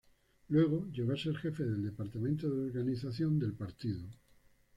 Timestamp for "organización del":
2.71-3.53